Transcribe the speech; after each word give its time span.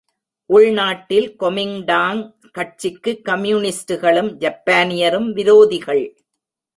உள்நாட்டில் 0.49 1.27
கொமிங்டாங் 1.39 2.21
கட்சிக்கு 2.51 3.11
கம்யூனிஸ்டுகளும் 3.23 4.31
ஜப்பானியரும் 4.37 5.29
விரோதிகள். 5.31 6.03